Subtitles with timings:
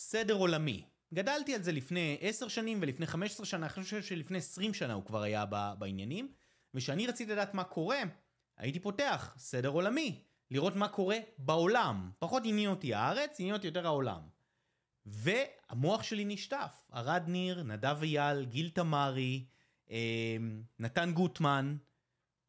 [0.00, 0.84] סדר עולמי.
[1.14, 5.04] גדלתי על זה לפני 10 שנים ולפני 15 שנה, אני חושב שלפני 20 שנה הוא
[5.04, 5.44] כבר היה
[5.78, 6.32] בעניינים,
[6.74, 7.98] וכשאני רציתי לדעת מה קורה,
[8.56, 12.10] הייתי פותח סדר עולמי, לראות מה קורה בעולם.
[12.18, 14.20] פחות עניין אותי הארץ, עניין אותי יותר העולם.
[15.06, 16.86] והמוח שלי נשטף.
[16.94, 19.44] ארד ניר, נדב אייל, גיל תמרי,
[19.90, 20.36] אה,
[20.78, 21.76] נתן גוטמן,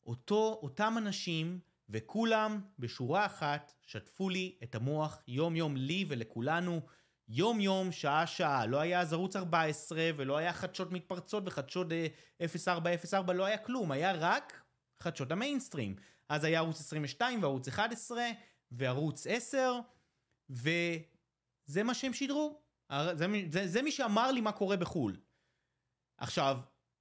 [0.06, 1.60] אותו, אותם אנשים,
[1.90, 6.82] וכולם בשורה אחת שטפו לי את המוח יום יום לי ולכולנו,
[7.34, 8.66] יום יום, שעה שעה.
[8.66, 11.88] לא היה אז ערוץ 14 ולא היה חדשות מתפרצות וחדשות
[12.40, 14.64] 0404, לא היה כלום, היה רק
[15.00, 15.96] חדשות המיינסטרים.
[16.30, 18.24] אז היה ערוץ 22 וערוץ 11
[18.72, 19.80] וערוץ 10,
[20.50, 22.62] וזה מה שהם שידרו.
[23.14, 25.18] זה, זה, זה מי שאמר לי מה קורה בחו"ל.
[26.18, 26.58] עכשיו,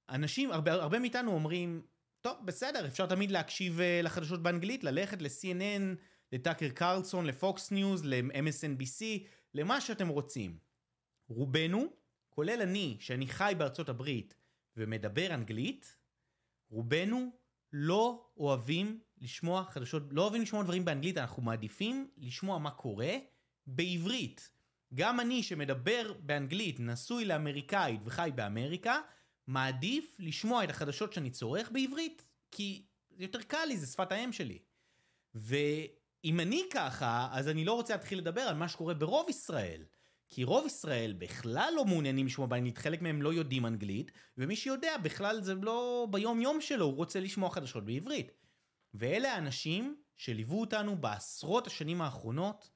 [0.09, 1.81] אנשים, הרבה, הרבה מאיתנו אומרים,
[2.21, 5.95] טוב, בסדר, אפשר תמיד להקשיב uh, לחדשות באנגלית, ללכת ל-CNN,
[6.31, 9.03] לטאקר קרלסון, לפוקס ניוז, ל-MSNBC,
[9.53, 10.57] למה שאתם רוצים.
[11.29, 11.85] רובנו,
[12.29, 14.35] כולל אני, שאני חי בארצות הברית
[14.77, 15.97] ומדבר אנגלית,
[16.69, 17.31] רובנו
[17.73, 23.17] לא אוהבים לשמוע חדשות, לא אוהבים לשמוע דברים באנגלית, אנחנו מעדיפים לשמוע מה קורה
[23.67, 24.51] בעברית.
[24.93, 29.01] גם אני שמדבר באנגלית, נשוי לאמריקאית וחי באמריקה,
[29.47, 32.85] מעדיף לשמוע את החדשות שאני צורך בעברית, כי
[33.17, 34.59] יותר קל לי, זה שפת האם שלי.
[36.23, 39.83] ואם אני ככה, אז אני לא רוצה להתחיל לדבר על מה שקורה ברוב ישראל.
[40.33, 44.97] כי רוב ישראל בכלל לא מעוניינים לשמוע באנגלית, חלק מהם לא יודעים אנגלית, ומי שיודע
[44.97, 48.31] בכלל זה לא ביום יום שלו, הוא רוצה לשמוע חדשות בעברית.
[48.93, 52.69] ואלה האנשים שליוו אותנו בעשרות השנים האחרונות,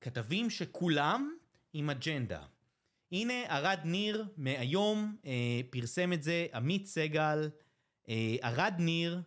[0.00, 1.36] כתבים שכולם
[1.72, 2.44] עם אג'נדה.
[3.12, 7.50] הנה ארד ניר מהיום אה, פרסם את זה, עמית סגל,
[8.08, 9.22] אה, ארד ניר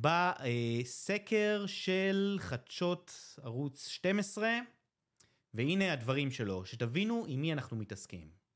[0.00, 4.58] בסקר של חדשות ערוץ 12,
[5.54, 8.47] והנה הדברים שלו, שתבינו עם מי אנחנו מתעסקים.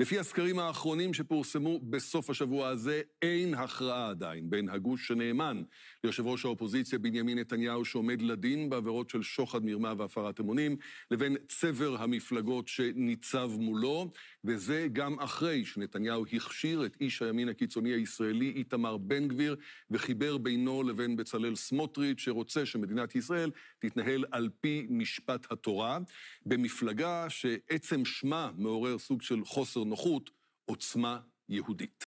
[0.00, 5.62] לפי הסקרים האחרונים שפורסמו בסוף השבוע הזה, אין הכרעה עדיין בין הגוש שנאמן
[6.04, 10.76] ליושב ראש האופוזיציה בנימין נתניהו, שעומד לדין בעבירות של שוחד, מרמה והפרת אמונים,
[11.10, 14.10] לבין צבר המפלגות שניצב מולו,
[14.44, 19.56] וזה גם אחרי שנתניהו הכשיר את איש הימין הקיצוני הישראלי איתמר בן גביר,
[19.90, 25.98] וחיבר בינו לבין בצלאל סמוטריץ', שרוצה שמדינת ישראל תתנהל על פי משפט התורה,
[26.46, 30.30] במפלגה שעצם שמה מעורר סוג של חוסר נוחות,
[30.64, 32.04] עוצמה יהודית.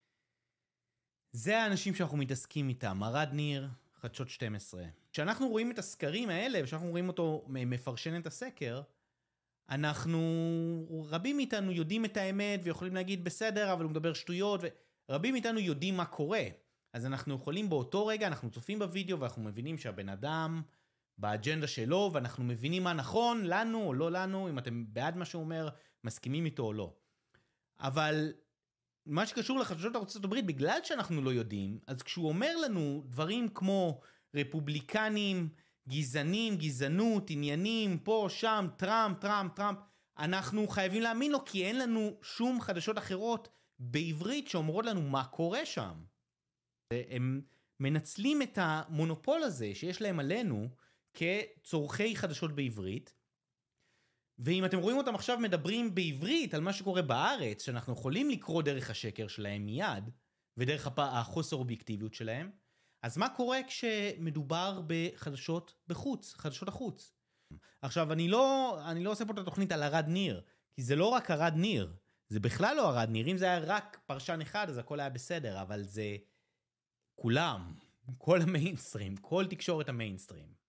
[1.32, 4.84] זה האנשים שאנחנו מתעסקים איתם, ארד ניר, חדשות 12.
[5.12, 8.82] כשאנחנו רואים את הסקרים האלה, וכשאנחנו רואים אותו מפרשן את הסקר,
[9.70, 10.20] אנחנו,
[11.08, 14.60] רבים מאיתנו יודעים את האמת ויכולים להגיד בסדר, אבל הוא מדבר שטויות,
[15.08, 16.42] ורבים מאיתנו יודעים מה קורה.
[16.92, 20.62] אז אנחנו יכולים באותו רגע, אנחנו צופים בווידאו ואנחנו מבינים שהבן אדם
[21.18, 25.42] באג'נדה שלו, ואנחנו מבינים מה נכון לנו או לא לנו, אם אתם בעד מה שהוא
[25.42, 25.68] אומר,
[26.04, 26.94] מסכימים איתו או לא.
[27.80, 28.32] אבל
[29.06, 34.00] מה שקשור לחדשות הברית, בגלל שאנחנו לא יודעים, אז כשהוא אומר לנו דברים כמו
[34.34, 35.48] רפובליקנים,
[35.88, 39.78] גזענים, גזענות, עניינים, פה, שם, טראמפ, טראמפ, טראמפ,
[40.18, 43.48] אנחנו חייבים להאמין לו, כי אין לנו שום חדשות אחרות
[43.78, 46.04] בעברית שאומרות לנו מה קורה שם.
[46.90, 47.42] הם
[47.80, 50.68] מנצלים את המונופול הזה שיש להם עלינו
[51.14, 53.14] כצורכי חדשות בעברית,
[54.38, 58.90] ואם אתם רואים אותם עכשיו מדברים בעברית על מה שקורה בארץ, שאנחנו יכולים לקרוא דרך
[58.90, 60.10] השקר שלהם מיד,
[60.56, 60.98] ודרך הפ...
[60.98, 62.50] החוסר אובייקטיביות שלהם,
[63.02, 67.14] אז מה קורה כשמדובר בחדשות בחוץ, חדשות החוץ?
[67.82, 71.08] עכשיו, אני לא, אני לא עושה פה את התוכנית על ערד ניר, כי זה לא
[71.08, 71.96] רק ארד ניר,
[72.28, 75.62] זה בכלל לא ערד ניר, אם זה היה רק פרשן אחד אז הכל היה בסדר,
[75.62, 76.16] אבל זה
[77.14, 77.74] כולם,
[78.18, 80.63] כל המיינסטרים, כל תקשורת המיינסטרים.